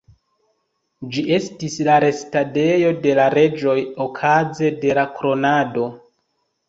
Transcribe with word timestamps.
Ĝi 1.17 1.23
estis 1.35 1.75
la 1.89 1.97
restadejo 2.05 2.89
de 3.03 3.13
la 3.21 3.27
reĝoj 3.39 3.77
okaze 4.07 4.73
de 4.87 4.99
la 5.01 5.05
kronado. 5.19 5.87